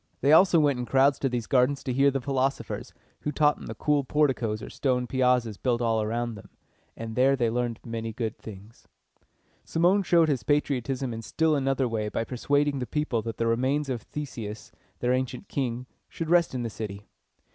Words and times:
They 0.21 0.31
also 0.31 0.59
went 0.59 0.79
in 0.79 0.87
crowds 0.87 1.19
to 1.19 1.29
these 1.29 1.45
gardens 1.45 1.83
to 1.83 1.93
hear 1.93 2.09
the 2.09 2.19
philosophers, 2.19 2.91
who 3.19 3.31
taught 3.31 3.59
in 3.59 3.65
the 3.65 3.75
cool 3.75 4.03
porticoes 4.03 4.63
or 4.63 4.69
stone 4.71 5.05
piazzas 5.05 5.57
built 5.57 5.79
all 5.79 6.01
around 6.01 6.33
them, 6.33 6.49
and 6.97 7.15
there 7.15 7.35
they 7.35 7.51
learned 7.51 7.79
many 7.85 8.11
good 8.11 8.35
things. 8.39 8.87
Cimon 9.63 10.01
showed 10.01 10.27
his 10.27 10.41
patriotism 10.41 11.13
in 11.13 11.21
still 11.21 11.55
another 11.55 11.87
way 11.87 12.09
by 12.09 12.23
persuading 12.23 12.79
the 12.79 12.87
people 12.87 13.21
that 13.21 13.37
the 13.37 13.45
remains 13.45 13.89
of 13.89 14.01
Theseus, 14.01 14.71
their 15.01 15.13
ancient 15.13 15.47
king, 15.47 15.85
should 16.09 16.31
rest 16.31 16.55
in 16.55 16.63
the 16.63 16.71
city. 16.71 17.07